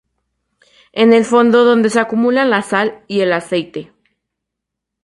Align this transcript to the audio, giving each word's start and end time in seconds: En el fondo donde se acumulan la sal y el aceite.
En 0.93 1.13
el 1.13 1.25
fondo 1.25 1.63
donde 1.63 1.91
se 1.91 1.99
acumulan 1.99 2.49
la 2.49 2.63
sal 2.63 3.03
y 3.07 3.19
el 3.19 3.31
aceite. 3.31 3.93